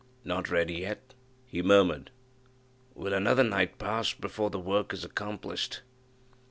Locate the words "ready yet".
0.49-1.13